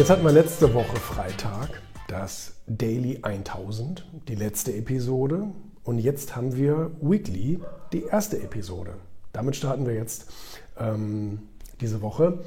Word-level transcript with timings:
Jetzt 0.00 0.08
hatten 0.08 0.24
wir 0.24 0.32
letzte 0.32 0.72
Woche 0.72 0.96
Freitag 0.96 1.82
das 2.08 2.54
Daily 2.66 3.18
1000, 3.20 4.06
die 4.28 4.34
letzte 4.34 4.74
Episode. 4.74 5.48
Und 5.84 5.98
jetzt 5.98 6.34
haben 6.34 6.56
wir 6.56 6.90
Weekly, 7.02 7.60
die 7.92 8.04
erste 8.04 8.40
Episode. 8.40 8.94
Damit 9.34 9.56
starten 9.56 9.86
wir 9.86 9.92
jetzt 9.92 10.32
ähm, 10.78 11.42
diese 11.82 12.00
Woche 12.00 12.38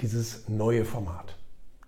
dieses 0.00 0.48
neue 0.48 0.84
Format, 0.84 1.36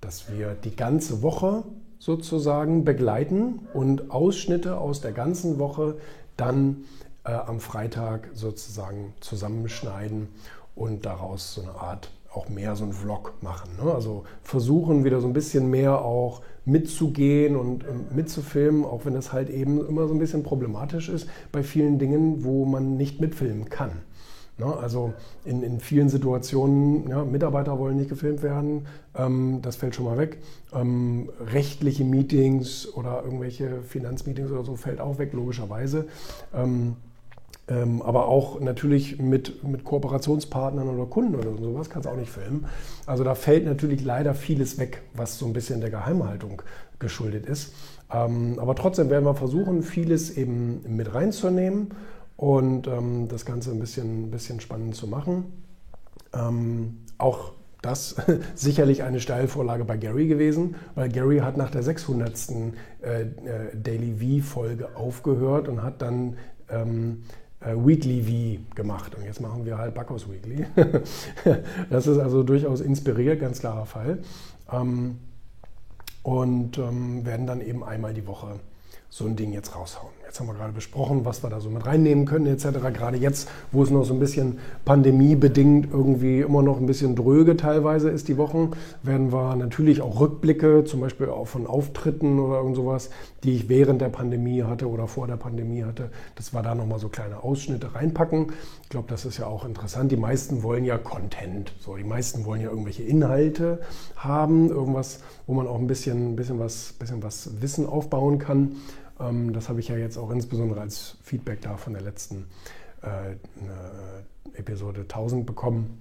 dass 0.01 0.33
wir 0.33 0.55
die 0.55 0.75
ganze 0.75 1.23
Woche 1.23 1.63
sozusagen 2.01 2.85
begleiten 2.85 3.69
und 3.73 4.11
Ausschnitte 4.11 4.79
aus 4.79 5.01
der 5.01 5.13
ganzen 5.13 5.61
Woche 5.61 5.97
dann 6.37 6.87
äh, 7.23 7.31
am 7.31 7.61
Freitag 7.61 8.31
sozusagen 8.35 9.15
zusammenschneiden 9.21 10.27
und 10.75 11.07
daraus 11.07 11.55
so 11.55 11.63
eine 11.63 11.77
Art 11.77 12.11
auch 12.35 12.49
mehr 12.49 12.77
so 12.77 12.85
einen 12.85 12.93
Vlog 12.93 13.35
machen. 13.41 13.71
Ne? 13.83 13.93
Also 13.93 14.25
versuchen 14.43 15.05
wieder 15.05 15.21
so 15.21 15.27
ein 15.27 15.33
bisschen 15.33 15.71
mehr 15.71 16.03
auch 16.03 16.43
mitzugehen 16.65 17.57
und 17.57 17.85
ähm, 17.85 18.07
mitzufilmen, 18.15 18.85
auch 18.85 19.05
wenn 19.05 19.15
das 19.15 19.33
halt 19.33 19.51
eben 19.51 19.87
immer 19.87 20.09
so 20.09 20.15
ein 20.15 20.19
bisschen 20.19 20.43
problematisch 20.43 21.09
ist 21.09 21.29
bei 21.53 21.63
vielen 21.63 21.99
Dingen, 21.99 22.45
wo 22.45 22.65
man 22.65 22.97
nicht 22.97 23.21
mitfilmen 23.21 23.69
kann. 23.69 23.93
Ne? 24.59 24.67
Also 24.67 25.13
in, 25.45 25.63
in 25.63 25.81
vielen 25.81 26.09
Situationen, 26.09 27.09
ja, 27.09 27.25
Mitarbeiter 27.25 27.79
wollen 27.79 27.97
nicht 27.97 28.09
gefilmt 28.09 28.43
werden, 28.43 28.87
ähm, 29.17 29.61
das 29.63 29.77
fällt 29.77 29.95
schon 29.95 30.05
mal 30.05 30.19
weg. 30.19 30.39
Ähm, 30.73 31.29
rechtliche 31.53 32.05
Meetings 32.05 32.89
oder 32.95 33.23
irgendwelche 33.25 33.83
Finanzmeetings 33.83 34.51
oder 34.51 34.65
so 34.65 34.77
fällt 34.77 35.01
auch 35.01 35.19
weg, 35.19 35.33
logischerweise. 35.33 36.07
Ähm, 36.55 36.97
ähm, 37.69 38.03
aber 38.03 38.29
auch 38.29 38.61
natürlich 38.61 39.19
mit, 39.19 39.65
mit 39.65 39.85
Kooperationspartnern 39.85 40.89
oder 40.89 41.07
Kunden 41.07 41.35
oder 41.35 41.57
sowas 41.57 41.89
kannst 41.89 42.07
du 42.07 42.11
auch 42.11 42.17
nicht 42.17 42.31
filmen. 42.31 42.67
Also 43.07 43.25
da 43.25 43.35
fällt 43.35 43.65
natürlich 43.65 44.05
leider 44.05 44.35
vieles 44.35 44.79
weg, 44.79 45.03
was 45.15 45.39
so 45.39 45.47
ein 45.47 45.55
bisschen 45.55 45.81
der 45.81 45.91
Geheimhaltung 45.91 46.63
geschuldet 46.99 47.47
ist. 47.47 47.75
Ähm, 48.13 48.59
aber 48.59 48.75
trotzdem 48.75 49.09
werden 49.09 49.25
wir 49.25 49.35
versuchen, 49.35 49.83
vieles 49.83 50.37
eben 50.37 50.83
mit 50.95 51.15
reinzunehmen 51.15 51.89
und 52.37 52.87
ähm, 52.87 53.29
das 53.29 53.47
Ganze 53.47 53.71
ein 53.71 53.81
bisschen, 53.81 54.25
ein 54.25 54.31
bisschen 54.31 54.61
spannend 54.61 54.95
zu 54.95 55.07
machen. 55.07 55.45
Ähm, 56.35 56.99
auch 57.17 57.53
das 57.81 58.17
sicherlich 58.55 59.03
eine 59.03 59.21
Steilvorlage 59.21 59.85
bei 59.85 59.97
Gary 59.97 60.27
gewesen, 60.27 60.77
weil 60.95 61.09
Gary 61.09 61.39
hat 61.39 61.57
nach 61.57 61.71
der 61.71 61.83
600. 61.83 62.51
Äh, 63.03 63.23
äh, 63.23 63.27
Daily 63.75 64.41
V-Folge 64.43 64.97
aufgehört 64.97 65.69
und 65.69 65.83
hat 65.83 66.03
dann 66.03 66.37
ähm, 66.71 67.23
äh, 67.23 67.44
Weekly 67.73 68.59
V 68.61 68.75
gemacht. 68.75 69.15
Und 69.15 69.25
jetzt 69.25 69.41
machen 69.41 69.65
wir 69.65 69.79
halt 69.79 69.95
Backhaus 69.95 70.27
Weekly. 70.31 70.67
das 71.91 72.07
ist 72.07 72.19
also 72.19 72.43
durchaus 72.43 72.81
inspiriert, 72.81 73.41
ganz 73.41 73.61
klarer 73.61 73.87
Fall. 73.87 74.19
Ähm, 74.71 75.19
und 76.23 76.79
ähm, 76.79 77.25
werden 77.27 77.47
dann 77.47 77.61
eben 77.61 77.85
einmal 77.85 78.15
die 78.15 78.27
Woche 78.27 78.61
so 79.11 79.27
ein 79.27 79.37
Ding 79.37 79.53
jetzt 79.53 79.75
raushauen. 79.75 80.13
Jetzt 80.27 80.41
haben 80.41 80.47
wir 80.47 80.55
gerade 80.55 80.73
besprochen, 80.73 81.25
was 81.25 81.43
wir 81.43 81.51
da 81.51 81.61
so 81.61 81.71
mit 81.71 81.87
reinnehmen 81.87 82.25
können 82.25 82.47
etc. 82.47 82.67
Gerade 82.93 83.17
jetzt, 83.17 83.49
wo 83.73 83.83
es 83.83 83.91
noch 83.91 84.05
so 84.05 84.15
ein 84.15 84.21
bisschen 84.21 84.59
pandemiebedingt 84.85 85.89
irgendwie 85.93 86.41
immer 86.41 86.63
noch 86.63 86.79
ein 86.79 86.87
bisschen 86.87 87.15
dröge 87.15 87.57
teilweise 87.57 88.11
ist 88.11 88.29
die 88.29 88.37
Wochen, 88.37 88.73
werden 89.03 89.33
wir 89.33 89.57
natürlich 89.57 90.01
auch 90.01 90.21
Rückblicke, 90.21 90.85
zum 90.85 91.01
Beispiel 91.01 91.29
auch 91.29 91.47
von 91.47 91.67
Auftritten 91.67 92.39
oder 92.39 92.59
irgend 92.59 92.77
sowas, 92.77 93.11
die 93.45 93.53
ich 93.53 93.69
während 93.69 94.01
der 94.01 94.09
Pandemie 94.09 94.63
hatte 94.63 94.89
oder 94.89 95.07
vor 95.07 95.27
der 95.27 95.37
Pandemie 95.37 95.85
hatte, 95.85 96.11
dass 96.35 96.53
wir 96.53 96.63
da 96.63 96.75
nochmal 96.75 96.99
so 96.99 97.09
kleine 97.09 97.45
Ausschnitte 97.45 97.95
reinpacken. 97.95 98.53
Ich 98.83 98.89
glaube, 98.89 99.07
das 99.09 99.25
ist 99.25 99.39
ja 99.39 99.47
auch 99.47 99.65
interessant. 99.65 100.11
Die 100.11 100.17
meisten 100.17 100.63
wollen 100.63 100.85
ja 100.85 100.99
Content. 100.99 101.73
So, 101.81 101.97
die 101.97 102.05
meisten 102.05 102.45
wollen 102.45 102.61
ja 102.61 102.71
irgendwelche 102.71 103.03
Inhalte 103.03 103.81
haben, 104.17 104.69
irgendwas, 104.71 105.21
wo 105.47 105.55
man 105.55 105.67
auch 105.67 105.79
ein 105.79 105.87
bisschen, 105.87 106.37
bisschen, 106.37 106.59
was, 106.59 106.95
bisschen 106.99 107.23
was 107.23 107.61
Wissen 107.61 107.87
aufbauen 107.87 108.39
kann. 108.39 108.77
Ähm, 109.21 109.53
das 109.53 109.69
habe 109.69 109.81
ich 109.81 109.89
ja 109.89 109.97
jetzt 109.97 110.17
auch 110.17 110.31
insbesondere 110.31 110.81
als 110.81 111.17
Feedback 111.23 111.61
da 111.63 111.77
von 111.77 111.93
der 111.93 112.03
letzten 112.03 112.47
äh, 113.03 113.33
äh 113.33 113.37
Episode 114.57 115.01
1000 115.01 115.47
bekommen, 115.47 116.01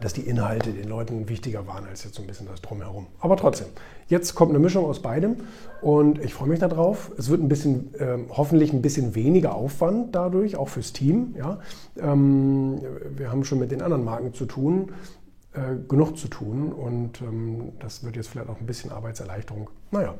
dass 0.00 0.12
die 0.12 0.22
Inhalte 0.22 0.72
den 0.72 0.88
Leuten 0.88 1.28
wichtiger 1.28 1.66
waren 1.66 1.86
als 1.86 2.04
jetzt 2.04 2.16
so 2.16 2.22
ein 2.22 2.26
bisschen 2.26 2.46
das 2.46 2.60
Drumherum. 2.60 3.06
Aber 3.20 3.36
trotzdem, 3.36 3.68
jetzt 4.08 4.34
kommt 4.34 4.50
eine 4.50 4.58
Mischung 4.58 4.84
aus 4.84 5.00
beidem 5.00 5.36
und 5.80 6.22
ich 6.22 6.34
freue 6.34 6.48
mich 6.48 6.58
darauf. 6.58 7.12
Es 7.16 7.30
wird 7.30 7.42
ein 7.42 7.48
bisschen, 7.48 7.94
äh, 7.94 8.18
hoffentlich 8.30 8.72
ein 8.72 8.82
bisschen 8.82 9.14
weniger 9.14 9.54
Aufwand 9.54 10.14
dadurch, 10.14 10.56
auch 10.56 10.68
fürs 10.68 10.92
Team. 10.92 11.34
Ja? 11.38 11.60
Ähm, 11.98 12.80
wir 13.16 13.30
haben 13.30 13.44
schon 13.44 13.58
mit 13.58 13.70
den 13.70 13.82
anderen 13.82 14.04
Marken 14.04 14.34
zu 14.34 14.44
tun, 14.44 14.92
äh, 15.56 15.76
genug 15.88 16.18
zu 16.18 16.28
tun 16.28 16.72
und 16.72 17.22
ähm, 17.22 17.72
das 17.78 18.04
wird 18.04 18.16
jetzt 18.16 18.28
vielleicht 18.28 18.48
auch 18.48 18.60
ein 18.60 18.66
bisschen 18.66 18.92
Arbeitserleichterung. 18.92 19.70
Naja, 19.90 20.14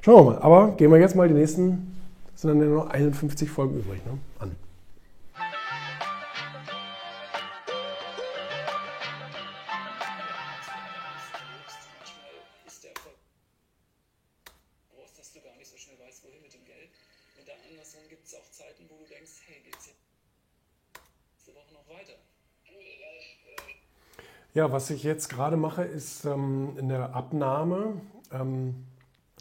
schauen 0.00 0.26
wir 0.26 0.32
mal. 0.32 0.42
Aber 0.42 0.72
gehen 0.72 0.90
wir 0.90 0.98
jetzt 0.98 1.14
mal 1.14 1.28
die 1.28 1.34
nächsten, 1.34 1.96
sind 2.34 2.50
dann 2.50 2.60
ja 2.60 2.66
noch 2.66 2.90
51 2.90 3.48
Folgen 3.48 3.78
übrig, 3.78 4.04
ne? 4.04 4.18
an. 4.40 4.56
Ja, 24.54 24.70
was 24.70 24.90
ich 24.90 25.02
jetzt 25.02 25.30
gerade 25.30 25.56
mache, 25.56 25.82
ist 25.82 26.26
ähm, 26.26 26.76
eine 26.78 27.14
Abnahme. 27.14 27.94
Ähm, 28.30 28.74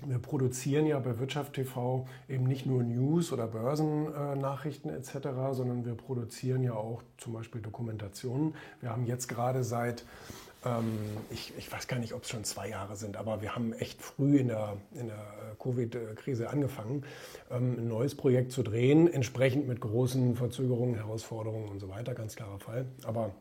wir 0.06 0.20
produzieren 0.20 0.86
ja 0.86 1.00
bei 1.00 1.20
Wirtschaft 1.20 1.54
TV 1.54 2.08
eben 2.30 2.46
nicht 2.46 2.66
nur 2.66 2.82
News 2.82 3.34
oder 3.34 3.48
Börsennachrichten 3.48 4.90
äh, 4.90 4.96
etc., 4.96 5.12
sondern 5.52 5.86
wir 5.86 5.96
produzieren 5.96 6.64
ja 6.64 6.76
auch 6.76 7.04
zum 7.18 7.34
Beispiel 7.34 7.60
Dokumentationen. 7.60 8.56
Wir 8.80 8.92
haben 8.92 9.06
jetzt 9.06 9.28
gerade 9.28 9.66
seit, 9.66 10.06
ähm, 10.66 10.98
ich, 11.30 11.54
ich, 11.58 11.70
weiß 11.70 11.90
gar 11.90 12.00
nicht, 12.00 12.14
ob 12.14 12.24
es 12.24 12.30
schon 12.30 12.46
zwei 12.46 12.70
Jahre 12.70 12.96
sind, 12.96 13.18
aber 13.18 13.42
wir 13.42 13.54
haben 13.54 13.74
echt 13.74 14.02
früh 14.02 14.38
in 14.38 14.48
der, 14.48 14.78
in 14.94 15.08
der 15.08 15.18
äh, 15.18 15.62
Covid-Krise 15.62 16.50
angefangen, 16.50 17.04
ähm, 17.52 17.80
ein 17.80 17.88
neues 17.90 18.16
Projekt 18.16 18.54
zu 18.54 18.64
drehen, 18.64 19.12
entsprechend 19.12 19.68
mit 19.68 19.82
großen 19.82 20.38
Verzögerungen, 20.38 20.96
Herausforderungen 20.96 21.68
und 21.68 21.82
so 21.82 21.90
weiter, 21.90 22.14
ganz 22.14 22.38
klarer 22.38 22.60
Fall. 22.60 22.86
Aber 23.04 23.32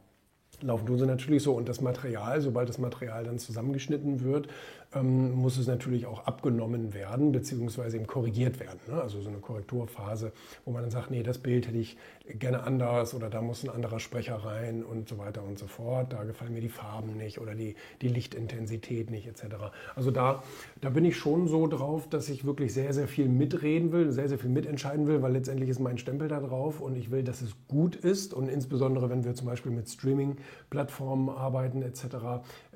laufen 0.63 0.87
tun 0.87 0.99
sie 0.99 1.07
natürlich 1.07 1.43
so. 1.43 1.55
Und 1.55 1.69
das 1.69 1.81
Material, 1.81 2.41
sobald 2.41 2.69
das 2.69 2.79
Material 2.79 3.25
dann 3.25 3.39
zusammengeschnitten 3.39 4.23
wird, 4.23 4.49
ähm, 4.95 5.35
muss 5.35 5.57
es 5.57 5.67
natürlich 5.67 6.07
auch 6.07 6.27
abgenommen 6.27 6.95
werden, 6.95 7.33
beziehungsweise 7.33 7.97
eben 7.97 8.07
korrigiert 8.07 8.59
werden. 8.59 8.81
Ne? 8.89 9.01
Also 9.01 9.21
so 9.21 9.29
eine 9.29 9.39
Korrekturphase, 9.39 10.33
wo 10.65 10.73
man 10.73 10.83
dann 10.83 10.91
sagt, 10.91 11.11
nee, 11.11 11.23
das 11.23 11.39
Bild 11.39 11.69
hätte 11.69 11.79
ich 11.79 11.97
gerne 12.27 12.63
anders 12.65 13.15
oder 13.15 13.31
da 13.31 13.41
muss 13.41 13.63
ein 13.63 13.71
anderer 13.71 14.01
Sprecher 14.01 14.37
rein 14.37 14.83
und 14.85 15.09
so 15.09 15.19
weiter 15.19 15.45
und 15.45 15.59
so 15.59 15.67
fort. 15.67 16.13
Da 16.13 16.25
gefallen 16.25 16.55
mir 16.55 16.61
die 16.61 16.69
Farben 16.69 17.17
nicht 17.17 17.41
oder 17.41 17.55
die, 17.55 17.77
die 18.03 18.09
Lichtintensität 18.09 19.11
nicht 19.11 19.27
etc. 19.27 19.57
Also 19.95 20.11
da, 20.11 20.43
da 20.81 20.91
bin 20.91 21.05
ich 21.05 21.17
schon 21.17 21.47
so 21.47 21.67
drauf, 21.67 22.09
dass 22.09 22.29
ich 22.29 22.45
wirklich 22.45 22.75
sehr, 22.75 22.93
sehr 22.93 23.07
viel 23.07 23.29
mitreden 23.29 23.93
will, 23.93 24.11
sehr, 24.11 24.29
sehr 24.29 24.39
viel 24.39 24.51
mitentscheiden 24.51 25.07
will, 25.07 25.23
weil 25.23 25.33
letztendlich 25.33 25.71
ist 25.71 25.79
mein 25.79 25.99
Stempel 25.99 26.29
da 26.29 26.41
drauf 26.41 26.81
und 26.81 26.97
ich 26.97 27.11
will, 27.11 27.23
dass 27.23 27.43
es 27.43 27.55
gut 27.69 27.95
ist 27.95 28.35
und 28.35 28.49
insbesondere, 28.49 29.09
wenn 29.09 29.25
wir 29.25 29.35
zum 29.35 29.47
Beispiel 29.47 29.73
mit 29.73 29.89
Streaming-Plattformen 29.89 31.29
arbeiten 31.29 31.83
etc. 31.83 32.05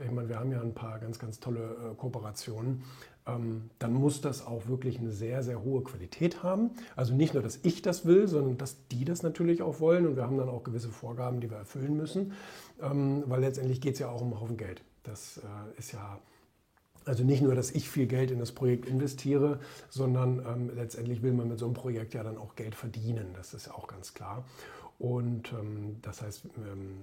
Ich 0.03 0.11
meine, 0.11 0.29
wir 0.29 0.39
haben 0.39 0.53
ja 0.53 0.61
ein 0.61 0.75
paar 0.75 0.99
ganz, 1.01 1.19
ganz 1.19 1.41
tolle 1.41 1.61
äh, 1.61 1.95
Kooperationen, 2.05 2.85
ähm, 3.27 3.71
dann 3.79 3.95
muss 3.95 4.21
das 4.21 4.47
auch 4.47 4.67
wirklich 4.67 4.99
eine 4.99 5.11
sehr, 5.11 5.43
sehr 5.43 5.63
hohe 5.63 5.83
Qualität 5.83 6.43
haben. 6.43 6.71
Also 6.97 7.15
nicht 7.15 7.35
nur, 7.35 7.43
dass 7.43 7.61
ich 7.63 7.81
das 7.81 8.05
will, 8.05 8.29
sondern 8.29 8.59
dass 8.59 8.77
die 8.89 9.05
das 9.05 9.23
natürlich 9.23 9.63
auch 9.63 9.81
wollen. 9.81 10.07
Und 10.07 10.17
wir 10.17 10.25
haben 10.25 10.37
dann 10.37 10.49
auch 10.49 10.65
gewisse 10.65 10.91
Vorgaben, 10.91 11.41
die 11.41 11.51
wir 11.51 11.57
erfüllen 11.57 11.97
müssen, 11.97 12.33
ähm, 12.83 13.25
weil 13.27 13.41
letztendlich 13.41 13.81
geht 13.81 13.95
es 13.95 14.01
ja 14.01 14.11
auch 14.11 14.21
um 14.21 14.33
einen 14.33 14.41
Haufen 14.41 14.57
Geld. 14.57 14.83
Das 15.05 15.39
äh, 15.39 15.79
ist 15.79 15.93
ja 15.93 16.21
also 17.07 17.23
nicht 17.23 17.43
nur, 17.43 17.55
dass 17.55 17.71
ich 17.71 17.89
viel 17.91 18.07
Geld 18.07 18.31
in 18.31 18.39
das 18.39 18.53
Projekt 18.53 18.87
investiere, 18.87 19.61
sondern 19.91 20.39
ähm, 20.47 20.71
letztendlich 20.75 21.23
will 21.23 21.33
man 21.33 21.49
mit 21.49 21.59
so 21.59 21.67
einem 21.67 21.75
Projekt 21.75 22.15
ja 22.15 22.23
dann 22.23 22.39
auch 22.39 22.55
Geld 22.55 22.75
verdienen. 22.75 23.27
Das 23.35 23.53
ist 23.53 23.67
ja 23.67 23.75
auch 23.75 23.89
ganz 23.89 24.15
klar. 24.15 24.45
Und 24.99 25.53
ähm, 25.53 25.97
das 26.03 26.23
heißt, 26.23 26.45
ähm, 26.57 27.01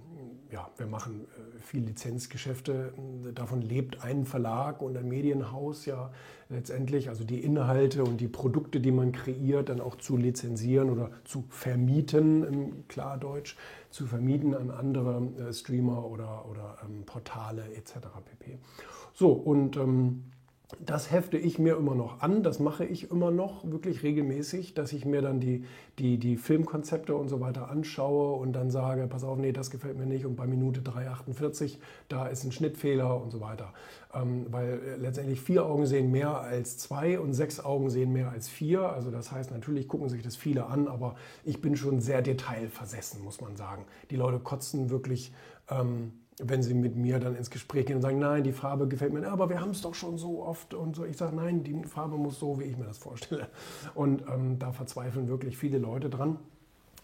ja, 0.49 0.69
wir 0.77 0.87
machen 0.87 1.25
äh, 1.25 1.59
viel 1.59 1.83
Lizenzgeschäfte. 1.83 2.93
Davon 3.35 3.61
lebt 3.61 4.01
ein 4.03 4.25
Verlag 4.25 4.81
und 4.81 4.95
ein 4.95 5.09
Medienhaus 5.09 5.85
ja 5.85 6.11
letztendlich. 6.49 7.09
Also 7.09 7.25
die 7.25 7.43
Inhalte 7.43 8.03
und 8.03 8.21
die 8.21 8.29
Produkte, 8.29 8.79
die 8.79 8.91
man 8.91 9.11
kreiert, 9.11 9.69
dann 9.69 9.81
auch 9.81 9.97
zu 9.97 10.15
lizenzieren 10.15 10.89
oder 10.89 11.11
zu 11.25 11.43
vermieten 11.49 12.43
im 12.45 12.87
Klardeutsch, 12.87 13.57
zu 13.89 14.05
vermieten 14.05 14.55
an 14.55 14.71
andere 14.71 15.27
äh, 15.37 15.53
Streamer 15.53 16.05
oder, 16.05 16.45
oder 16.49 16.77
ähm, 16.85 17.03
Portale 17.05 17.73
etc. 17.75 17.95
pp. 18.25 18.57
So, 19.13 19.31
und 19.33 19.75
ähm, 19.75 20.31
das 20.79 21.11
hefte 21.11 21.37
ich 21.37 21.59
mir 21.59 21.75
immer 21.75 21.95
noch 21.95 22.21
an, 22.21 22.43
das 22.43 22.59
mache 22.59 22.85
ich 22.85 23.11
immer 23.11 23.31
noch 23.31 23.69
wirklich 23.69 24.03
regelmäßig, 24.03 24.73
dass 24.73 24.93
ich 24.93 25.05
mir 25.05 25.21
dann 25.21 25.39
die, 25.39 25.65
die, 25.99 26.17
die 26.17 26.37
Filmkonzepte 26.37 27.15
und 27.15 27.27
so 27.27 27.39
weiter 27.39 27.69
anschaue 27.69 28.37
und 28.39 28.53
dann 28.53 28.71
sage, 28.71 29.07
pass 29.07 29.23
auf, 29.23 29.37
nee, 29.37 29.51
das 29.51 29.71
gefällt 29.71 29.97
mir 29.97 30.05
nicht 30.05 30.25
und 30.25 30.35
bei 30.35 30.47
Minute 30.47 30.81
3,48, 30.81 31.77
da 32.07 32.27
ist 32.27 32.43
ein 32.43 32.51
Schnittfehler 32.51 33.21
und 33.21 33.31
so 33.31 33.41
weiter. 33.41 33.73
Ähm, 34.13 34.47
weil 34.49 34.79
äh, 34.79 34.95
letztendlich 34.97 35.41
vier 35.41 35.65
Augen 35.65 35.85
sehen 35.85 36.11
mehr 36.11 36.39
als 36.39 36.77
zwei 36.77 37.19
und 37.19 37.33
sechs 37.33 37.59
Augen 37.59 37.89
sehen 37.89 38.13
mehr 38.13 38.29
als 38.29 38.49
vier. 38.49 38.89
Also 38.89 39.11
das 39.11 39.31
heißt, 39.31 39.51
natürlich 39.51 39.87
gucken 39.87 40.09
sich 40.09 40.21
das 40.21 40.35
viele 40.35 40.65
an, 40.65 40.87
aber 40.87 41.15
ich 41.43 41.61
bin 41.61 41.75
schon 41.75 42.01
sehr 42.01 42.21
detailversessen, 42.21 43.23
muss 43.23 43.41
man 43.41 43.55
sagen. 43.55 43.85
Die 44.09 44.15
Leute 44.15 44.39
kotzen 44.39 44.89
wirklich... 44.89 45.33
Ähm, 45.69 46.13
wenn 46.43 46.63
sie 46.63 46.73
mit 46.73 46.95
mir 46.95 47.19
dann 47.19 47.35
ins 47.35 47.49
Gespräch 47.49 47.85
gehen 47.85 47.97
und 47.97 48.01
sagen, 48.01 48.19
nein, 48.19 48.43
die 48.43 48.51
Farbe 48.51 48.87
gefällt 48.87 49.13
mir, 49.13 49.27
aber 49.29 49.49
wir 49.49 49.61
haben 49.61 49.71
es 49.71 49.81
doch 49.81 49.95
schon 49.95 50.17
so 50.17 50.43
oft 50.43 50.73
und 50.73 50.95
so. 50.95 51.05
Ich 51.05 51.17
sage, 51.17 51.35
nein, 51.35 51.63
die 51.63 51.83
Farbe 51.83 52.17
muss 52.17 52.39
so, 52.39 52.59
wie 52.59 52.63
ich 52.63 52.77
mir 52.77 52.85
das 52.85 52.97
vorstelle. 52.97 53.47
Und 53.95 54.23
ähm, 54.27 54.59
da 54.59 54.71
verzweifeln 54.71 55.27
wirklich 55.27 55.57
viele 55.57 55.77
Leute 55.77 56.09
dran. 56.09 56.39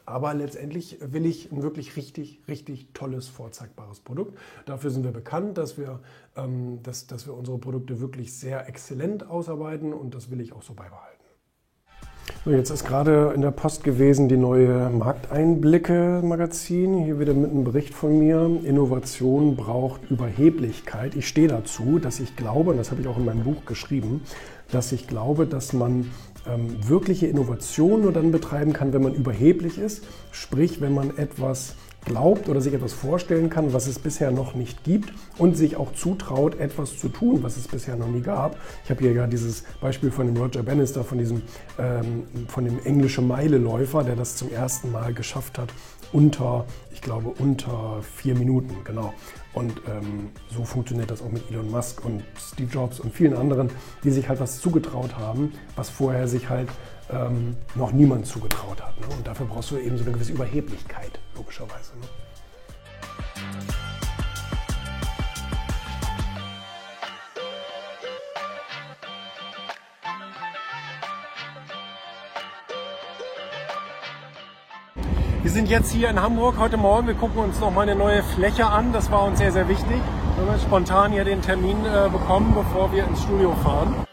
Aber 0.06 0.34
letztendlich 0.34 1.00
will 1.02 1.26
ich 1.26 1.52
ein 1.52 1.64
wirklich 1.64 1.98
richtig, 1.98 2.40
richtig 2.48 2.88
tolles, 2.94 3.28
vorzeigbares 3.28 4.00
Produkt. 4.00 4.38
Dafür 4.66 4.90
sind 4.90 5.04
wir 5.04 5.12
bekannt, 5.12 5.58
dass 5.58 5.78
wir, 5.78 6.00
ähm, 6.38 6.82
dass, 6.82 7.08
dass 7.08 7.28
wir 7.28 7.34
unsere 7.34 7.58
Produkte 7.58 8.00
wirklich 8.00 8.34
sehr 8.34 8.70
exzellent 8.70 9.28
ausarbeiten 9.28 9.94
und 9.94 10.16
das 10.16 10.32
will 10.32 10.40
ich 10.40 10.54
auch 10.54 10.64
so 10.64 10.74
beibehalten. 10.74 11.18
So, 12.44 12.52
jetzt 12.52 12.70
ist 12.70 12.86
gerade 12.86 13.32
in 13.36 13.42
der 13.42 13.52
Post 13.52 13.84
gewesen 13.84 14.28
die 14.30 14.38
neue 14.38 14.90
Markteinblicke-Magazin. 14.90 17.04
Hier 17.04 17.20
wieder 17.20 17.34
mit 17.34 17.52
einem 17.52 17.66
Bericht 17.66 17.94
von 17.94 18.18
mir. 18.20 18.50
Innovation 18.64 19.58
braucht 19.58 20.10
Überheblichkeit. 20.10 21.14
Ich 21.16 21.28
stehe 21.28 21.50
dazu, 21.50 22.00
dass 22.00 22.22
ich 22.22 22.36
glaube, 22.36 22.72
und 22.72 22.78
das 22.78 22.90
habe 22.92 23.02
ich 23.02 23.08
auch 23.08 23.18
in 23.18 23.26
meinem 23.26 23.44
Buch 23.44 23.66
geschrieben, 23.66 24.22
dass 24.72 24.94
ich 24.94 25.08
glaube, 25.08 25.46
dass 25.46 25.74
man 25.74 26.12
ähm, 26.48 26.78
wirkliche 26.88 27.28
Innovation 27.28 28.02
nur 28.02 28.14
dann 28.14 28.32
betreiben 28.32 28.74
kann, 28.74 28.94
wenn 28.94 29.04
man 29.04 29.14
überheblich 29.14 29.78
ist. 29.78 30.04
Sprich, 30.32 30.82
wenn 30.82 30.94
man 30.94 31.18
etwas 31.18 31.76
glaubt 32.06 32.48
oder 32.48 32.62
sich 32.62 32.74
etwas 32.74 32.94
vorstellen 32.94 33.50
kann, 33.50 33.74
was 33.74 33.88
es 33.88 34.00
bisher 34.00 34.32
noch 34.32 34.56
nicht 34.56 34.84
gibt 34.84 35.14
und 35.38 35.58
sich 35.58 35.76
auch 35.76 35.94
zutraut, 35.94 36.60
etwas 36.60 36.98
zu 36.98 37.10
tun, 37.10 37.44
was 37.44 37.58
es 37.58 37.68
bisher 37.68 37.96
noch 37.96 38.08
nie 38.08 38.22
gab. 38.22 38.58
Ich 38.84 38.90
habe 38.90 39.02
hier 39.02 39.12
ja 39.12 39.28
dieses 39.28 39.64
Beispiel 39.82 40.12
von 40.12 40.28
dem 40.28 40.38
Roger 40.38 40.64
Bannister, 40.64 41.04
von 41.04 41.18
diesem 41.18 41.42
ähm, 41.78 42.24
von 42.48 42.66
dem 42.66 42.80
englischen 42.86 43.28
Meileläufer, 43.28 44.04
der 44.04 44.16
das 44.16 44.38
zum 44.38 44.52
ersten 44.52 44.92
Mal 44.92 45.14
geschafft 45.14 45.58
hat, 45.58 45.70
unter, 46.14 46.66
ich 46.94 47.02
glaube, 47.02 47.30
unter 47.38 48.02
vier 48.02 48.36
Minuten, 48.36 48.76
genau. 48.84 49.14
Und 49.54 49.82
ähm, 49.88 50.30
so 50.50 50.64
funktioniert 50.64 51.12
das 51.12 51.22
auch 51.22 51.32
mit 51.32 51.50
Elon 51.50 51.70
Musk 51.70 52.06
und 52.06 52.24
Steve 52.38 52.70
Jobs 52.72 53.00
und 53.00 53.14
vielen 53.14 53.36
anderen, 53.36 53.70
die 54.04 54.12
sich 54.12 54.30
halt 54.30 54.40
was 54.40 54.62
zugetraut 54.62 55.18
haben, 55.18 55.52
was 55.76 55.90
vorher 55.90 56.28
sich 56.28 56.50
halt 56.50 56.70
ähm, 57.10 57.56
noch 57.76 57.92
niemand 57.92 58.26
zugetraut 58.28 58.82
hat. 58.82 59.00
Ne? 59.00 59.08
Und 59.16 59.26
dafür 59.26 59.46
brauchst 59.46 59.72
du 59.72 59.78
eben 59.78 59.98
so 59.98 60.04
eine 60.04 60.14
gewisse 60.14 60.34
Überheblichkeit, 60.34 61.20
logischerweise. 61.36 61.94
Ne? 62.00 62.08
Wir 75.44 75.54
sind 75.54 75.70
jetzt 75.70 75.92
hier 75.92 76.10
in 76.10 76.22
Hamburg 76.22 76.58
heute 76.60 76.76
Morgen. 76.76 77.08
Wir 77.08 77.14
gucken 77.14 77.40
uns 77.40 77.60
noch 77.62 77.72
mal 77.72 77.84
eine 77.84 77.96
neue 77.96 78.22
Fläche 78.22 78.66
an. 78.66 78.92
Das 78.92 79.10
war 79.12 79.24
uns 79.24 79.40
sehr, 79.40 79.54
sehr 79.54 79.70
wichtig. 79.70 80.02
Wir 80.38 80.52
haben 80.52 80.60
spontan 80.60 81.14
hier 81.14 81.24
den 81.24 81.42
Termin 81.42 81.78
äh, 81.86 82.10
bekommen, 82.10 82.54
bevor 82.54 82.92
wir 82.92 83.06
ins 83.06 83.24
Studio 83.24 83.56
fahren. 83.64 84.07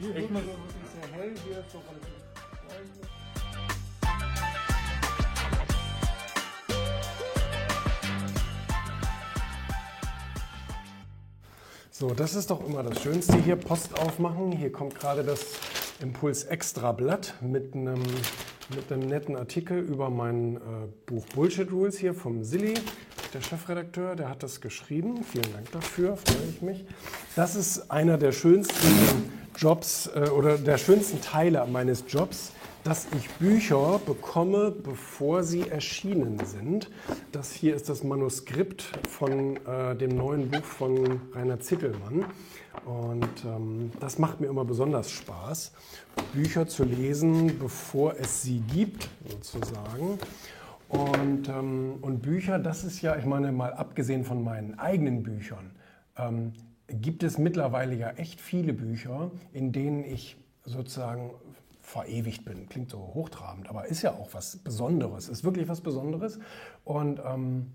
Hier 0.00 0.14
wird 0.14 0.30
man 0.30 0.42
so 0.42 0.48
wirklich 0.48 0.90
sehr 0.92 1.18
hell, 1.18 1.34
hier 1.46 1.58
ist 1.58 1.70
so 1.70 1.78
relativ 1.78 2.14
So, 11.90 12.10
das 12.10 12.34
ist 12.34 12.50
doch 12.50 12.66
immer 12.66 12.82
das 12.82 13.00
Schönste 13.02 13.36
hier, 13.36 13.54
Post 13.54 13.96
aufmachen. 13.98 14.50
Hier 14.50 14.72
kommt 14.72 14.96
gerade 14.96 15.22
das 15.22 15.40
Impuls 16.02 16.42
Extra 16.42 16.90
Blatt 16.90 17.34
mit 17.40 17.74
einem, 17.74 18.02
mit 18.74 18.90
einem 18.90 19.06
netten 19.06 19.36
Artikel 19.36 19.78
über 19.78 20.10
mein 20.10 20.56
äh, 20.56 20.60
Buch 21.06 21.24
Bullshit 21.34 21.70
Rules 21.70 21.96
hier 21.96 22.12
vom 22.12 22.42
Silly 22.42 22.74
der 23.34 23.40
Chefredakteur, 23.40 24.16
der 24.16 24.28
hat 24.28 24.42
das 24.42 24.60
geschrieben. 24.60 25.24
Vielen 25.24 25.52
Dank 25.52 25.70
dafür, 25.72 26.16
freue 26.16 26.48
ich 26.50 26.62
mich. 26.62 26.84
Das 27.34 27.56
ist 27.56 27.90
einer 27.90 28.16
der 28.16 28.32
schönsten 28.32 29.32
Jobs 29.56 30.10
äh, 30.14 30.28
oder 30.30 30.58
der 30.58 30.78
schönsten 30.78 31.20
Teile 31.20 31.66
meines 31.66 32.04
Jobs, 32.08 32.52
dass 32.84 33.06
ich 33.16 33.30
Bücher 33.30 33.98
bekomme, 34.04 34.70
bevor 34.70 35.42
sie 35.42 35.68
erschienen 35.68 36.38
sind. 36.44 36.90
Das 37.32 37.52
hier 37.52 37.74
ist 37.74 37.88
das 37.88 38.04
Manuskript 38.04 38.82
von 39.08 39.56
äh, 39.66 39.96
dem 39.96 40.16
neuen 40.16 40.50
Buch 40.50 40.64
von 40.64 41.20
Rainer 41.34 41.60
Zickelmann. 41.60 42.26
Und 42.84 43.44
ähm, 43.46 43.90
das 44.00 44.18
macht 44.18 44.40
mir 44.40 44.48
immer 44.48 44.66
besonders 44.66 45.10
Spaß, 45.10 45.72
Bücher 46.34 46.66
zu 46.66 46.84
lesen, 46.84 47.58
bevor 47.58 48.16
es 48.18 48.42
sie 48.42 48.60
gibt, 48.60 49.08
sozusagen. 49.26 50.18
Und, 50.88 51.48
ähm, 51.48 51.94
und 52.02 52.20
Bücher, 52.20 52.58
das 52.58 52.84
ist 52.84 53.00
ja, 53.00 53.16
ich 53.16 53.24
meine, 53.24 53.50
mal 53.52 53.72
abgesehen 53.72 54.24
von 54.24 54.44
meinen 54.44 54.78
eigenen 54.78 55.22
Büchern, 55.22 55.70
ähm, 56.18 56.52
gibt 56.88 57.22
es 57.22 57.38
mittlerweile 57.38 57.94
ja 57.94 58.10
echt 58.10 58.40
viele 58.40 58.72
Bücher, 58.72 59.30
in 59.52 59.72
denen 59.72 60.04
ich 60.04 60.36
sozusagen 60.64 61.30
verewigt 61.80 62.44
bin. 62.44 62.68
Klingt 62.68 62.90
so 62.90 62.98
hochtrabend, 62.98 63.68
aber 63.68 63.86
ist 63.86 64.02
ja 64.02 64.12
auch 64.12 64.30
was 64.32 64.56
Besonderes, 64.56 65.28
ist 65.28 65.44
wirklich 65.44 65.68
was 65.68 65.80
Besonderes. 65.80 66.38
Und 66.84 67.20
ähm, 67.24 67.72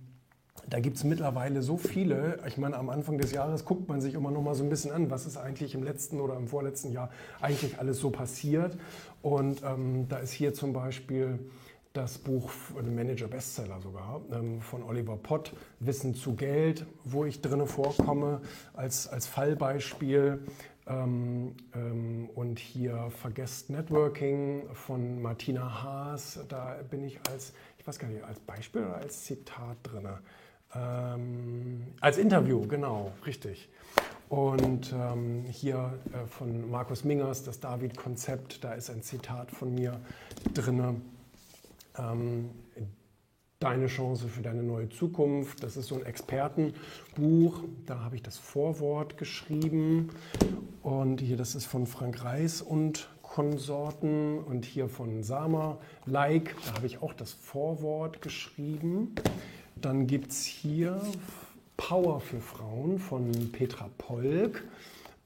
da 0.67 0.79
gibt 0.79 0.97
es 0.97 1.03
mittlerweile 1.03 1.61
so 1.61 1.77
viele. 1.77 2.39
Ich 2.47 2.57
meine, 2.57 2.75
am 2.77 2.89
Anfang 2.89 3.17
des 3.17 3.31
Jahres 3.31 3.65
guckt 3.65 3.87
man 3.87 4.01
sich 4.01 4.13
immer 4.13 4.31
noch 4.31 4.41
mal 4.41 4.55
so 4.55 4.63
ein 4.63 4.69
bisschen 4.69 4.91
an, 4.91 5.09
was 5.09 5.25
ist 5.25 5.37
eigentlich 5.37 5.73
im 5.73 5.83
letzten 5.83 6.19
oder 6.19 6.35
im 6.35 6.47
vorletzten 6.47 6.91
Jahr 6.91 7.09
eigentlich 7.39 7.79
alles 7.79 7.99
so 7.99 8.09
passiert. 8.09 8.77
Und 9.21 9.63
ähm, 9.63 10.07
da 10.09 10.17
ist 10.17 10.31
hier 10.31 10.53
zum 10.53 10.73
Beispiel 10.73 11.39
das 11.99 12.17
Buch, 12.17 12.49
ein 12.77 12.95
Manager-Bestseller 12.95 13.81
sogar, 13.81 14.21
ähm, 14.31 14.61
von 14.61 14.83
Oliver 14.83 15.17
Pott, 15.17 15.51
Wissen 15.81 16.15
zu 16.15 16.33
Geld, 16.33 16.85
wo 17.03 17.25
ich 17.25 17.41
drinne 17.41 17.67
vorkomme 17.67 18.39
als, 18.73 19.07
als 19.07 19.27
Fallbeispiel. 19.27 20.39
Ähm, 20.87 21.55
ähm, 21.75 22.29
und 22.33 22.57
hier 22.57 23.11
Vergesst 23.11 23.69
Networking 23.69 24.63
von 24.73 25.21
Martina 25.21 25.83
Haas, 25.83 26.39
da 26.47 26.77
bin 26.89 27.03
ich 27.03 27.19
als, 27.29 27.53
ich 27.77 27.85
weiß 27.85 27.99
gar 27.99 28.07
nicht, 28.07 28.23
als 28.23 28.39
Beispiel 28.39 28.83
oder 28.83 28.95
als 28.95 29.25
Zitat 29.25 29.75
drinne. 29.83 30.19
Ähm, 30.73 31.85
als 31.99 32.17
Interview, 32.17 32.65
genau, 32.65 33.11
richtig. 33.25 33.67
Und 34.29 34.93
ähm, 34.93 35.43
hier 35.49 35.99
äh, 36.13 36.25
von 36.27 36.71
Markus 36.71 37.03
Mingers, 37.03 37.43
das 37.43 37.59
David-Konzept, 37.59 38.63
da 38.63 38.73
ist 38.73 38.89
ein 38.89 39.01
Zitat 39.01 39.51
von 39.51 39.75
mir 39.75 39.99
drinne 40.53 41.01
ähm, 41.99 42.49
Deine 43.59 43.87
Chance 43.87 44.29
für 44.29 44.41
deine 44.41 44.63
neue 44.63 44.87
Zukunft. 44.87 45.63
Das 45.63 45.75
ist 45.75 45.87
so 45.87 45.95
ein 45.95 46.05
Expertenbuch. 46.05 47.61
Da 47.85 47.99
habe 47.99 48.15
ich 48.15 48.23
das 48.23 48.37
Vorwort 48.37 49.17
geschrieben. 49.17 50.11
Und 50.81 51.19
hier, 51.19 51.35
das 51.35 51.55
ist 51.55 51.65
von 51.65 51.85
Frank 51.85 52.23
Reis 52.23 52.61
und 52.61 53.09
Konsorten. 53.21 54.39
Und 54.39 54.63
hier 54.63 54.87
von 54.87 55.23
Sama 55.23 55.77
Like. 56.05 56.55
Da 56.65 56.75
habe 56.75 56.85
ich 56.85 57.01
auch 57.01 57.13
das 57.13 57.33
Vorwort 57.33 58.21
geschrieben. 58.21 59.13
Dann 59.75 60.07
gibt 60.07 60.31
es 60.31 60.45
hier 60.45 61.01
Power 61.75 62.21
für 62.21 62.39
Frauen 62.39 62.97
von 62.97 63.29
Petra 63.51 63.89
Polk. 63.97 64.63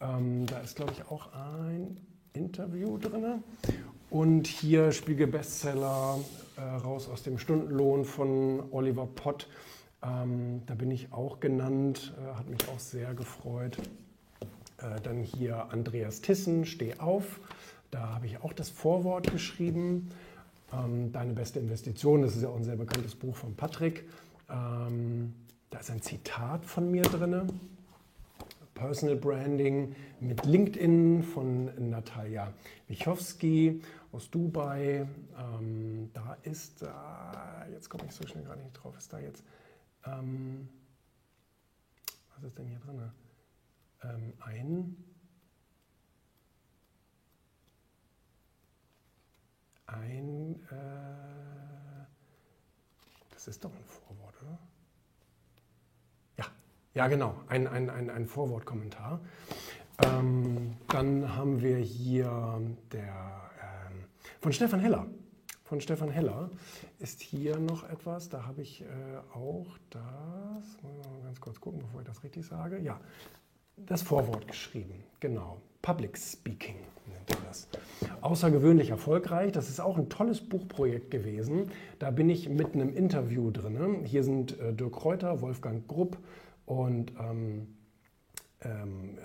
Ähm, 0.02 0.48
da 0.48 0.58
ist, 0.62 0.76
glaube 0.76 0.94
ich, 0.94 1.06
auch 1.12 1.32
ein 1.34 1.98
Interview 2.34 2.98
drin. 2.98 3.44
Und 4.10 4.48
hier 4.48 4.92
Spiegel 4.92 5.28
Bestseller 5.28 6.18
äh, 6.58 6.62
raus 6.62 7.10
aus 7.10 7.24
dem 7.24 7.38
Stundenlohn 7.38 8.06
von 8.06 8.64
Oliver 8.72 9.08
Pott. 9.08 9.48
Ähm, 10.04 10.62
da 10.66 10.76
bin 10.76 10.92
ich 10.92 11.12
auch 11.14 11.40
genannt, 11.40 12.14
äh, 12.18 12.36
hat 12.36 12.50
mich 12.50 12.68
auch 12.70 12.80
sehr 12.80 13.14
gefreut. 13.14 13.78
Äh, 14.78 15.00
dann 15.02 15.24
hier 15.24 15.72
Andreas 15.72 16.22
Tissen, 16.22 16.66
Steh 16.66 16.96
auf. 17.00 17.40
Da 17.92 18.16
habe 18.16 18.26
ich 18.26 18.42
auch 18.44 18.54
das 18.54 18.70
Vorwort 18.70 19.32
geschrieben. 19.32 20.10
Ähm, 20.74 21.12
Deine 21.12 21.34
beste 21.34 21.60
Investition, 21.60 22.22
das 22.22 22.36
ist 22.36 22.44
ja 22.44 22.50
auch 22.50 22.58
ein 22.58 22.64
sehr 22.64 22.76
bekanntes 22.76 23.16
Buch 23.16 23.36
von 23.36 23.56
Patrick. 23.56 24.04
Ähm, 24.50 25.34
da 25.70 25.80
ist 25.80 25.90
ein 25.90 26.02
Zitat 26.02 26.66
von 26.66 26.92
mir 26.92 27.04
drin. 27.04 27.50
Personal 28.74 29.16
Branding 29.16 29.96
mit 30.20 30.46
LinkedIn 30.46 31.24
von 31.24 31.90
Natalia 31.90 32.54
Wichowski 32.88 33.82
aus 34.12 34.30
Dubai. 34.30 35.08
Ähm, 35.38 36.10
da 36.14 36.38
ist, 36.44 36.82
äh, 36.82 36.88
jetzt 37.72 37.90
komme 37.90 38.06
ich 38.06 38.14
so 38.14 38.26
schnell 38.28 38.44
gar 38.44 38.56
nicht 38.56 38.74
drauf, 38.74 38.98
ist 38.98 39.12
da 39.14 39.20
jetzt, 39.20 39.44
ähm, 40.06 40.68
was 42.36 42.44
ist 42.46 42.58
denn 42.58 42.68
hier 42.68 42.80
drin? 42.80 43.12
Ähm, 44.04 44.34
ein, 44.42 44.98
ein, 49.86 50.56
äh, 50.72 52.06
das 53.32 53.48
ist 53.48 53.64
doch 53.64 53.72
ein 53.72 53.86
Vorwort, 53.86 54.36
oder? 54.42 54.73
Ja, 56.96 57.08
genau, 57.08 57.34
ein, 57.48 57.66
ein, 57.66 57.90
ein, 57.90 58.12
ein 58.12 58.28
Vorwortkommentar. 58.28 59.20
Ähm, 60.06 60.74
dann 60.90 61.36
haben 61.36 61.60
wir 61.60 61.78
hier 61.78 62.62
der, 62.92 63.02
ähm, 63.02 64.04
von 64.40 64.54
Stefan 64.54 64.80
Heller. 64.80 65.08
Von 65.64 65.82
Stefan 65.82 66.12
Heller 66.12 66.52
ist 67.00 67.22
hier 67.22 67.58
noch 67.58 67.90
etwas, 67.90 68.30
da 68.30 68.46
habe 68.46 68.62
ich 68.62 68.82
äh, 68.82 68.86
auch 69.34 69.76
das, 69.90 70.04
mal 70.84 71.24
ganz 71.24 71.42
kurz 71.42 71.60
gucken, 71.60 71.80
bevor 71.80 72.02
ich 72.02 72.08
das 72.08 72.24
richtig 72.24 72.46
sage. 72.46 72.78
Ja, 72.78 73.00
das 73.76 74.04
Vorwort 74.04 74.48
geschrieben, 74.48 75.04
genau. 75.20 75.58
Public 75.82 76.16
Speaking 76.16 76.76
nennt 77.08 77.30
er 77.32 77.48
das. 77.48 77.68
Außergewöhnlich 78.22 78.92
erfolgreich. 78.92 79.52
Das 79.52 79.68
ist 79.68 79.82
auch 79.82 79.98
ein 79.98 80.10
tolles 80.10 80.48
Buchprojekt 80.48 81.10
gewesen. 81.10 81.72
Da 81.98 82.12
bin 82.12 82.30
ich 82.30 82.50
mit 82.50 82.76
einem 82.76 82.96
Interview 82.96 83.50
drin. 83.50 84.06
Hier 84.06 84.24
sind 84.24 84.60
äh, 84.60 84.74
Dirk 84.74 84.94
Kräuter, 84.94 85.42
Wolfgang 85.42 85.88
Grupp 85.88 86.18
und 86.66 87.12
ähm, 87.20 87.68
ähm, 88.62 89.18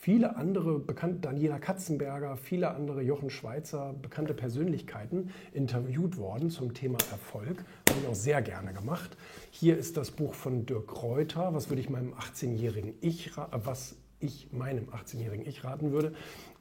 viele 0.00 0.36
andere 0.36 0.78
bekannte, 0.78 1.20
Daniela 1.20 1.58
Katzenberger, 1.58 2.36
viele 2.36 2.70
andere 2.70 3.02
Jochen 3.02 3.30
Schweizer, 3.30 3.94
bekannte 4.00 4.34
Persönlichkeiten 4.34 5.30
interviewt 5.52 6.16
worden 6.16 6.50
zum 6.50 6.74
Thema 6.74 6.98
Erfolg. 7.10 7.64
Habe 7.88 8.00
ich 8.00 8.06
auch 8.06 8.14
sehr 8.14 8.42
gerne 8.42 8.72
gemacht. 8.72 9.16
Hier 9.50 9.76
ist 9.76 9.96
das 9.96 10.10
Buch 10.10 10.34
von 10.34 10.66
Dirk 10.66 10.88
Kräuter, 10.88 11.52
was 11.54 11.68
würde 11.68 11.82
ich 11.82 11.90
meinem 11.90 12.14
18-jährigen 12.14 12.94
Ich, 13.00 13.36
äh, 13.36 13.40
was 13.64 13.96
ich 14.20 14.52
meinem 14.52 14.88
18-jährigen 14.88 15.46
Ich 15.46 15.64
raten 15.64 15.92
würde. 15.92 16.14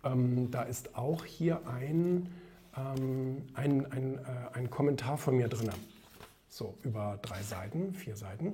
Ähm, 0.03 0.49
da 0.51 0.63
ist 0.63 0.95
auch 0.95 1.25
hier 1.25 1.67
ein, 1.67 2.29
ähm, 2.75 3.43
ein, 3.53 3.91
ein, 3.91 4.15
äh, 4.15 4.57
ein 4.57 4.69
Kommentar 4.69 5.17
von 5.17 5.37
mir 5.37 5.47
drin. 5.47 5.69
So, 6.51 6.73
über 6.83 7.19
drei 7.21 7.43
Seiten, 7.43 7.93
vier 7.93 8.15
Seiten. 8.15 8.53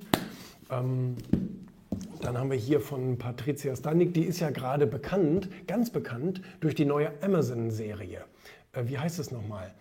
Ähm, 0.70 1.16
dann 2.20 2.36
haben 2.36 2.50
wir 2.50 2.58
hier 2.58 2.80
von 2.80 3.16
Patricia 3.16 3.74
Stanik, 3.74 4.12
die 4.12 4.24
ist 4.24 4.40
ja 4.40 4.50
gerade 4.50 4.86
bekannt, 4.86 5.48
ganz 5.66 5.88
bekannt, 5.90 6.42
durch 6.60 6.74
die 6.74 6.84
neue 6.84 7.10
Amazon-Serie. 7.22 8.22
Äh, 8.72 8.82
wie 8.84 8.98
heißt 8.98 9.18
es 9.18 9.30
nochmal? 9.30 9.72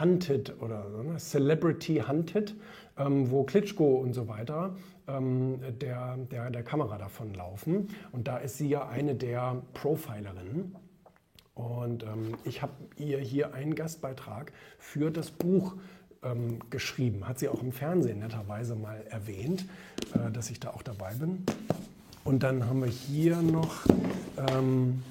Hunted 0.00 0.60
oder 0.60 0.88
ne? 0.88 1.16
Celebrity 1.18 2.02
Hunted, 2.08 2.56
ähm, 2.98 3.30
wo 3.30 3.44
Klitschko 3.44 3.98
und 3.98 4.14
so 4.14 4.26
weiter 4.26 4.74
ähm, 5.06 5.60
der, 5.80 6.16
der, 6.16 6.50
der 6.50 6.62
Kamera 6.64 6.96
davon 6.96 7.34
laufen. 7.34 7.88
Und 8.10 8.26
da 8.26 8.38
ist 8.38 8.56
sie 8.56 8.68
ja 8.68 8.88
eine 8.88 9.14
der 9.14 9.62
Profilerinnen. 9.74 10.74
Und 11.54 12.02
ähm, 12.02 12.36
ich 12.42 12.62
habe 12.62 12.72
ihr 12.96 13.18
hier 13.18 13.54
einen 13.54 13.76
Gastbeitrag 13.76 14.52
für 14.78 15.12
das 15.12 15.30
Buch 15.30 15.76
ähm, 16.24 16.58
geschrieben. 16.70 17.28
Hat 17.28 17.38
sie 17.38 17.48
auch 17.48 17.62
im 17.62 17.72
Fernsehen 17.72 18.20
netterweise 18.20 18.74
mal 18.74 19.02
erwähnt, 19.10 19.64
äh, 20.14 20.30
dass 20.30 20.50
ich 20.50 20.60
da 20.60 20.70
auch 20.70 20.82
dabei 20.82 21.14
bin. 21.14 21.44
Und 22.24 22.42
dann 22.42 22.66
haben 22.66 22.80
wir 22.80 22.88
hier 22.88 23.42
noch 23.42 23.86
ähm, 24.50 25.02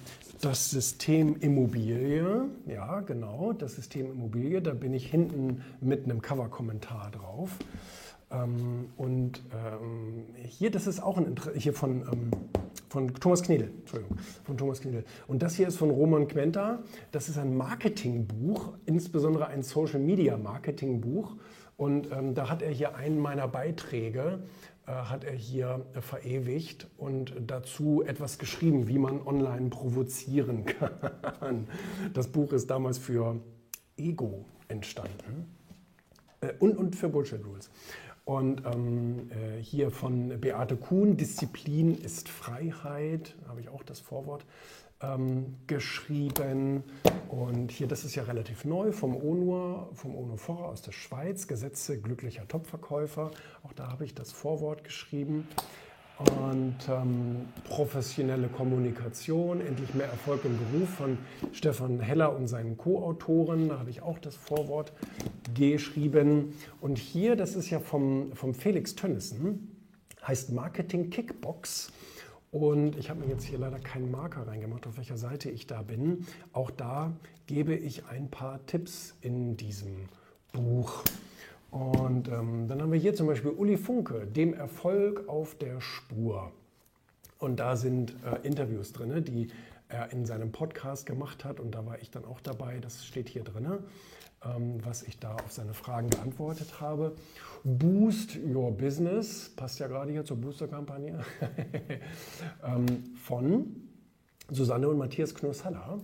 das 0.41 0.72
System 0.72 1.38
Immobilie. 1.39 2.46
Ja, 2.65 3.01
genau, 3.01 3.53
das 3.53 3.75
System 3.75 4.12
Immobilie. 4.12 4.62
Da 4.62 4.74
bin 4.74 4.93
ich 4.93 5.10
hinten 5.10 5.63
mit 5.79 6.03
einem 6.03 6.22
Cover-Kommentar 6.22 7.12
drauf. 7.12 7.51
Ähm, 8.32 8.89
und 8.98 9.41
ähm, 9.53 10.25
hier, 10.43 10.72
das 10.72 10.88
ist 10.88 11.01
auch 11.01 11.17
ein 11.17 11.27
Interesse, 11.27 11.60
hier 11.60 11.74
von, 11.74 12.01
ähm, 12.12 12.32
von 12.93 13.12
Thomas 13.12 13.41
Knedel, 13.41 13.71
Entschuldigung, 13.79 14.17
von 14.43 14.55
Thomas 14.55 14.81
Knedel. 14.81 15.03
Und 15.25 15.41
das 15.41 15.55
hier 15.55 15.67
ist 15.67 15.77
von 15.77 15.89
Roman 15.89 16.27
Quenta. 16.27 16.83
Das 17.12 17.27
ist 17.27 17.39
ein 17.39 17.57
Marketingbuch, 17.57 18.73
insbesondere 18.85 19.47
ein 19.47 19.63
Social 19.63 20.00
Media 20.00 20.38
Marketingbuch. 20.38 21.35
Und 21.75 22.12
ähm, 22.12 22.35
da 22.35 22.51
hat 22.51 22.62
er 22.62 22.69
hier 22.69 22.95
einen 22.95 23.17
meiner 23.17 23.47
Beiträge, 23.47 24.43
äh, 24.85 24.91
hat 24.91 25.23
er 25.23 25.33
hier 25.33 25.88
äh, 25.95 26.01
verewigt 26.01 26.88
und 26.97 27.33
dazu 27.47 28.03
etwas 28.05 28.38
geschrieben, 28.38 28.88
wie 28.88 29.00
man 29.00 29.25
online 29.25 29.71
provozieren 29.71 30.65
kann. 31.39 31.67
Das 32.13 32.27
Buch 32.27 32.53
ist 32.53 32.69
damals 32.69 33.00
für 33.00 33.39
Ego 33.97 34.45
entstanden 34.67 35.47
äh, 36.41 36.53
und, 36.59 36.77
und 36.77 36.95
für 36.95 37.09
Bullshit 37.09 37.43
Rules. 37.43 37.71
Und 38.25 38.63
ähm, 38.65 39.29
äh, 39.31 39.61
hier 39.61 39.91
von 39.91 40.39
Beate 40.39 40.77
Kuhn, 40.77 41.17
Disziplin 41.17 41.93
ist 41.93 42.29
Freiheit, 42.29 43.35
habe 43.47 43.59
ich 43.59 43.67
auch 43.67 43.83
das 43.83 43.99
Vorwort 43.99 44.45
ähm, 45.01 45.57
geschrieben. 45.67 46.83
Und 47.27 47.71
hier, 47.71 47.87
das 47.87 48.05
ist 48.05 48.15
ja 48.15 48.23
relativ 48.23 48.63
neu, 48.63 48.93
vom 48.93 49.17
ONUR, 49.17 49.89
vom 49.93 50.15
ONU 50.15 50.37
Vorra 50.37 50.67
aus 50.67 50.81
der 50.81 50.93
Schweiz, 50.93 51.47
Gesetze 51.47 51.99
glücklicher 51.99 52.47
Topverkäufer. 52.47 53.31
Auch 53.63 53.73
da 53.73 53.91
habe 53.91 54.05
ich 54.05 54.13
das 54.13 54.31
Vorwort 54.31 54.85
geschrieben. 54.85 55.47
Und 56.20 56.75
ähm, 56.89 57.48
professionelle 57.63 58.48
Kommunikation, 58.48 59.62
endlich 59.62 59.93
mehr 59.96 60.08
Erfolg 60.08 60.46
im 60.46 60.58
Beruf 60.58 60.89
von 60.89 61.17
Stefan 61.51 62.00
Heller 62.00 62.36
und 62.36 62.48
seinen 62.48 62.77
Co-Autoren. 62.77 63.70
Da 63.70 63.79
habe 63.79 63.89
ich 63.89 64.01
auch 64.01 64.20
das 64.20 64.36
Vorwort 64.36 64.93
geschrieben. 65.55 66.53
Und 66.82 67.00
hier, 67.00 67.36
das 67.36 67.55
ist 67.55 67.70
ja 67.72 67.79
vom, 67.79 68.32
vom 68.34 68.53
Felix 68.53 68.96
Tönnissen, 68.96 69.75
heißt 70.25 70.51
Marketing 70.51 71.10
Kickbox. 71.10 71.91
Und 72.51 72.96
ich 72.98 73.10
habe 73.10 73.22
mir 73.22 73.27
jetzt 73.29 73.46
hier 73.46 73.58
leider 73.58 73.79
keinen 73.79 74.12
Marker 74.12 74.46
reingemacht, 74.46 74.86
auf 74.86 74.98
welcher 74.98 75.17
Seite 75.17 75.50
ich 75.50 75.65
da 75.65 75.82
bin. 75.82 76.27
Auch 76.51 76.70
da 76.70 77.12
gebe 77.48 77.74
ich 77.74 78.05
ein 78.05 78.29
paar 78.29 78.63
Tipps 78.67 79.15
in 79.22 79.58
diesem 79.58 80.08
Buch. 80.51 81.03
Und 81.73 82.27
ähm, 82.27 82.67
dann 82.67 82.83
haben 82.83 82.91
wir 82.91 82.99
hier 82.99 83.15
zum 83.15 83.25
Beispiel 83.25 83.49
Uli 83.49 83.77
Funke, 83.77 84.27
dem 84.27 84.53
Erfolg 84.53 85.27
auf 85.27 85.55
der 85.55 85.81
Spur. 85.81 86.51
Und 87.39 87.59
da 87.59 87.75
sind 87.75 88.15
äh, 88.23 88.45
Interviews 88.45 88.93
drin, 88.93 89.23
die 89.25 89.47
er 89.87 90.11
in 90.11 90.27
seinem 90.27 90.51
Podcast 90.51 91.07
gemacht 91.07 91.43
hat. 91.43 91.59
Und 91.59 91.71
da 91.71 91.83
war 91.83 91.99
ich 91.99 92.11
dann 92.11 92.25
auch 92.25 92.41
dabei. 92.41 92.77
Das 92.79 93.03
steht 93.03 93.27
hier 93.27 93.43
drin, 93.43 93.79
ähm, 94.45 94.85
was 94.85 95.01
ich 95.01 95.17
da 95.17 95.33
auf 95.33 95.51
seine 95.51 95.73
Fragen 95.73 96.11
beantwortet 96.11 96.79
habe. 96.79 97.15
Boost 97.63 98.37
Your 98.37 98.71
Business, 98.71 99.49
passt 99.55 99.79
ja 99.79 99.87
gerade 99.87 100.11
hier 100.11 100.25
zur 100.25 100.37
Booster-Kampagne, 100.37 101.25
ähm, 102.63 103.15
von 103.15 103.89
Susanne 104.51 104.89
und 104.89 104.99
Matthias 104.99 105.33
Knossalla. 105.33 105.97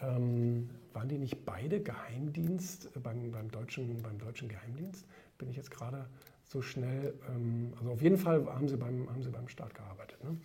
Ähm, 0.00 0.70
waren 0.92 1.08
die 1.08 1.18
nicht 1.18 1.44
beide 1.44 1.80
Geheimdienst 1.80 2.96
äh, 2.96 3.00
beim, 3.00 3.30
beim, 3.30 3.50
deutschen, 3.50 4.02
beim 4.02 4.18
deutschen 4.18 4.48
Geheimdienst? 4.48 5.06
Bin 5.38 5.48
ich 5.48 5.56
jetzt 5.56 5.70
gerade 5.70 6.06
so 6.44 6.62
schnell. 6.62 7.14
Ähm, 7.28 7.72
also 7.78 7.92
auf 7.92 8.02
jeden 8.02 8.18
Fall 8.18 8.46
haben 8.46 8.68
sie 8.68 8.76
beim, 8.76 9.08
haben 9.10 9.22
sie 9.22 9.30
beim 9.30 9.48
Staat 9.48 9.74
gearbeitet. 9.74 10.22
Ne? 10.24 10.36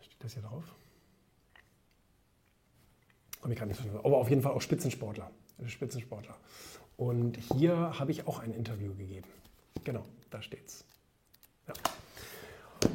Steht 0.00 0.24
das 0.24 0.32
hier 0.34 0.42
drauf? 0.42 0.64
Komme 3.40 3.54
ich 3.54 3.60
gar 3.60 3.66
nicht 3.66 3.80
so. 3.80 3.88
Aber 4.00 4.16
auf 4.16 4.30
jeden 4.30 4.42
Fall 4.42 4.52
auch 4.52 4.62
Spitzensportler. 4.62 5.30
Spitzensportler. 5.66 6.36
Und 6.96 7.36
hier 7.36 7.98
habe 7.98 8.10
ich 8.10 8.26
auch 8.26 8.40
ein 8.40 8.52
Interview 8.52 8.94
gegeben. 8.94 9.28
Genau, 9.84 10.02
da 10.30 10.42
steht's. 10.42 10.84
Ja. 11.68 11.74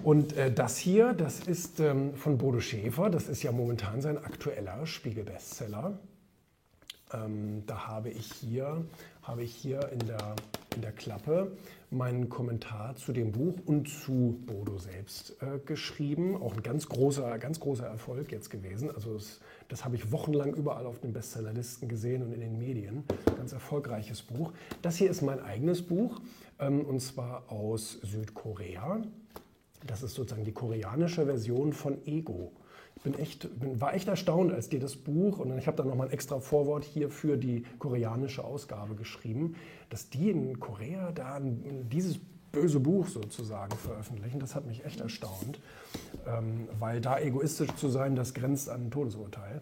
Und 0.04 0.34
äh, 0.34 0.52
das 0.52 0.78
hier, 0.78 1.14
das 1.14 1.42
ist 1.42 1.80
ähm, 1.80 2.16
von 2.16 2.38
Bodo 2.38 2.60
Schäfer. 2.60 3.10
Das 3.10 3.30
ist 3.30 3.44
ja 3.44 3.52
momentan 3.52 4.02
sein 4.02 4.18
aktueller 4.18 4.86
Spiegel-Bestseller. 4.86 5.98
Ähm, 7.14 7.64
da 7.68 7.88
habe 7.88 8.10
ich 8.10 8.32
hier, 8.32 8.84
habe 9.22 9.44
ich 9.44 9.54
hier 9.54 9.90
in 9.90 10.00
der, 10.00 10.36
in 10.76 10.82
der 10.82 10.92
Klappe 10.92 11.52
meinen 11.92 12.28
Kommentar 12.30 12.96
zu 12.96 13.14
dem 13.14 13.32
Buch 13.32 13.56
und 13.66 13.88
zu 13.88 14.40
Bodo 14.48 14.78
selbst 14.80 15.36
äh, 15.42 15.60
geschrieben. 15.64 16.36
Auch 16.36 16.54
ein 16.56 16.64
ganz 16.64 16.90
großer, 16.90 17.38
ganz 17.38 17.60
großer 17.60 17.86
Erfolg 17.86 18.32
jetzt 18.32 18.50
gewesen. 18.50 18.90
Also 18.90 19.16
es, 19.16 19.42
das 19.68 19.86
habe 19.86 19.96
ich 19.96 20.12
wochenlang 20.12 20.54
überall 20.56 20.86
auf 20.86 21.00
den 21.00 21.14
Bestsellerlisten 21.14 21.88
gesehen 21.88 22.24
und 22.24 22.34
in 22.34 22.40
den 22.40 22.58
Medien. 22.58 23.04
Ganz 23.38 23.54
erfolgreiches 23.54 24.24
Buch. 24.24 24.54
Das 24.82 24.98
hier 24.98 25.10
ist 25.10 25.22
mein 25.22 25.40
eigenes 25.40 25.82
Buch. 25.84 26.20
ähm, 26.60 26.82
und 26.82 27.00
zwar 27.00 27.52
aus 27.52 28.00
Südkorea. 28.02 29.02
Das 29.86 30.02
ist 30.02 30.16
sozusagen 30.16 30.46
die 30.46 30.54
koreanische 30.54 31.26
Version 31.26 31.74
von 31.74 32.06
Ego. 32.06 32.54
Bin 33.04 33.14
echt, 33.16 33.60
bin, 33.60 33.82
war 33.82 33.94
echt 33.94 34.08
erstaunt, 34.08 34.54
als 34.54 34.70
dir 34.70 34.80
das 34.80 34.96
Buch, 34.96 35.40
und 35.40 35.58
ich 35.58 35.68
habe 35.68 35.78
dann 35.78 35.88
nochmal 35.88 36.08
ein 36.08 36.14
extra 36.14 36.40
Vorwort 36.40 36.84
hier 36.84 37.10
für 37.10 37.38
die 37.38 37.64
koreanische 37.80 38.44
Ausgabe 38.44 38.96
geschrieben, 38.96 39.56
dass 39.90 40.10
die 40.10 40.30
in 40.30 40.60
Korea 40.60 41.12
da 41.12 41.40
dieses 41.42 42.20
böse 42.54 42.80
Buch 42.80 43.08
sozusagen 43.08 43.76
veröffentlichen. 43.76 44.40
Das 44.40 44.56
hat 44.56 44.66
mich 44.66 44.86
echt 44.86 45.02
erstaunt, 45.02 45.60
ähm, 46.26 46.70
weil 46.80 47.02
da 47.02 47.20
egoistisch 47.20 47.74
zu 47.76 47.90
sein, 47.90 48.16
das 48.16 48.34
grenzt 48.34 48.70
an 48.70 48.86
ein 48.86 48.92
Todesurteil. 48.92 49.62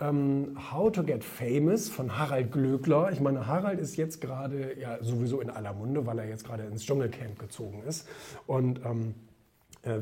Ähm, 0.00 0.56
How 0.72 0.90
to 0.90 1.02
Get 1.02 1.24
Famous 1.24 1.88
von 1.88 2.16
Harald 2.16 2.52
Glöckler. 2.52 3.10
Ich 3.10 3.20
meine, 3.20 3.46
Harald 3.48 3.80
ist 3.80 3.96
jetzt 3.96 4.20
gerade 4.20 4.78
ja 4.80 5.02
sowieso 5.02 5.40
in 5.40 5.50
aller 5.50 5.74
Munde, 5.74 6.06
weil 6.06 6.20
er 6.20 6.28
jetzt 6.28 6.44
gerade 6.44 6.62
ins 6.62 6.84
Dschungelcamp 6.86 7.38
gezogen 7.40 7.82
ist. 7.82 8.06
Und 8.46 8.80
ähm, 8.86 9.14
äh, 9.16 9.27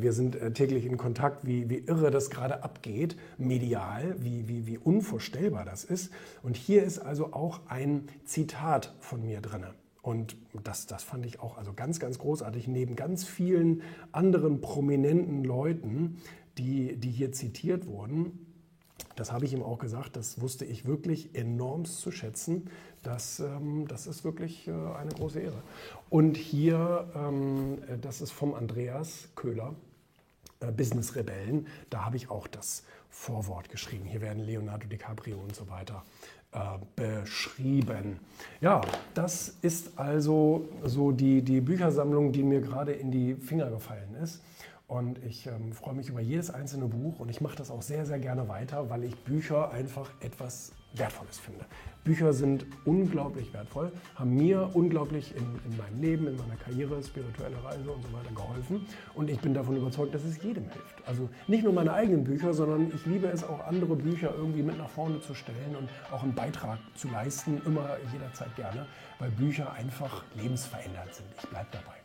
wir 0.00 0.12
sind 0.12 0.36
äh, 0.36 0.52
täglich 0.52 0.84
in 0.84 0.96
Kontakt, 0.96 1.46
wie, 1.46 1.68
wie 1.70 1.78
irre 1.78 2.10
das 2.10 2.30
gerade 2.30 2.62
abgeht, 2.62 3.16
medial, 3.38 4.16
wie, 4.18 4.48
wie, 4.48 4.66
wie 4.66 4.78
unvorstellbar 4.78 5.64
das 5.64 5.84
ist. 5.84 6.12
Und 6.42 6.56
hier 6.56 6.82
ist 6.82 6.98
also 6.98 7.32
auch 7.32 7.60
ein 7.68 8.08
Zitat 8.24 8.94
von 9.00 9.24
mir 9.24 9.40
drin. 9.40 9.64
Und 10.02 10.36
das, 10.62 10.86
das 10.86 11.02
fand 11.02 11.26
ich 11.26 11.40
auch 11.40 11.58
also 11.58 11.72
ganz, 11.72 11.98
ganz 11.98 12.18
großartig, 12.18 12.68
neben 12.68 12.94
ganz 12.94 13.24
vielen 13.24 13.82
anderen 14.12 14.60
prominenten 14.60 15.42
Leuten, 15.42 16.18
die, 16.58 16.96
die 16.96 17.10
hier 17.10 17.32
zitiert 17.32 17.86
wurden. 17.86 18.45
Das 19.14 19.32
habe 19.32 19.44
ich 19.44 19.52
ihm 19.52 19.62
auch 19.62 19.78
gesagt, 19.78 20.16
das 20.16 20.40
wusste 20.40 20.64
ich 20.64 20.86
wirklich 20.86 21.34
enormst 21.34 22.00
zu 22.00 22.10
schätzen. 22.10 22.70
Das, 23.02 23.40
ähm, 23.40 23.86
das 23.88 24.06
ist 24.06 24.24
wirklich 24.24 24.68
äh, 24.68 24.72
eine 24.72 25.12
große 25.14 25.40
Ehre. 25.40 25.62
Und 26.10 26.36
hier, 26.36 27.08
ähm, 27.14 27.78
das 28.00 28.20
ist 28.20 28.32
vom 28.32 28.54
Andreas 28.54 29.28
Köhler, 29.34 29.74
äh, 30.60 30.70
Business 30.72 31.14
Rebellen, 31.14 31.66
da 31.90 32.04
habe 32.04 32.16
ich 32.16 32.30
auch 32.30 32.46
das 32.46 32.84
Vorwort 33.10 33.68
geschrieben. 33.70 34.04
Hier 34.04 34.20
werden 34.20 34.44
Leonardo 34.44 34.86
DiCaprio 34.86 35.38
und 35.38 35.54
so 35.54 35.68
weiter 35.68 36.04
äh, 36.52 36.78
beschrieben. 36.94 38.18
Ja, 38.60 38.80
das 39.14 39.56
ist 39.62 39.98
also 39.98 40.68
so 40.84 41.12
die, 41.12 41.42
die 41.42 41.60
Büchersammlung, 41.60 42.32
die 42.32 42.42
mir 42.42 42.60
gerade 42.60 42.92
in 42.92 43.10
die 43.10 43.34
Finger 43.34 43.70
gefallen 43.70 44.14
ist. 44.22 44.42
Und 44.88 45.18
ich 45.24 45.48
ähm, 45.48 45.72
freue 45.72 45.94
mich 45.94 46.08
über 46.08 46.20
jedes 46.20 46.48
einzelne 46.50 46.86
Buch 46.86 47.18
und 47.18 47.28
ich 47.28 47.40
mache 47.40 47.56
das 47.56 47.72
auch 47.72 47.82
sehr, 47.82 48.06
sehr 48.06 48.20
gerne 48.20 48.48
weiter, 48.48 48.88
weil 48.88 49.02
ich 49.02 49.16
Bücher 49.16 49.72
einfach 49.72 50.10
etwas 50.20 50.72
Wertvolles 50.94 51.40
finde. 51.40 51.64
Bücher 52.04 52.32
sind 52.32 52.64
unglaublich 52.84 53.52
wertvoll, 53.52 53.90
haben 54.14 54.36
mir 54.36 54.70
unglaublich 54.74 55.34
in, 55.36 55.42
in 55.68 55.76
meinem 55.76 56.00
Leben, 56.00 56.26
in 56.28 56.36
meiner 56.36 56.54
Karriere, 56.54 57.02
spirituelle 57.02 57.62
Reise 57.64 57.90
und 57.90 58.00
so 58.04 58.12
weiter 58.12 58.32
geholfen. 58.32 58.86
Und 59.14 59.28
ich 59.28 59.40
bin 59.40 59.54
davon 59.54 59.76
überzeugt, 59.76 60.14
dass 60.14 60.22
es 60.22 60.40
jedem 60.40 60.70
hilft. 60.70 61.06
Also 61.06 61.28
nicht 61.48 61.64
nur 61.64 61.72
meine 61.72 61.92
eigenen 61.92 62.22
Bücher, 62.22 62.54
sondern 62.54 62.92
ich 62.94 63.04
liebe 63.06 63.26
es 63.26 63.42
auch, 63.42 63.66
andere 63.66 63.96
Bücher 63.96 64.32
irgendwie 64.36 64.62
mit 64.62 64.78
nach 64.78 64.88
vorne 64.88 65.20
zu 65.20 65.34
stellen 65.34 65.74
und 65.76 65.88
auch 66.12 66.22
einen 66.22 66.34
Beitrag 66.34 66.78
zu 66.94 67.08
leisten, 67.08 67.60
immer 67.66 67.96
jederzeit 68.12 68.54
gerne, 68.54 68.86
weil 69.18 69.30
Bücher 69.32 69.72
einfach 69.72 70.24
lebensverändert 70.36 71.12
sind. 71.12 71.26
Ich 71.42 71.48
bleibe 71.48 71.66
dabei. 71.72 71.95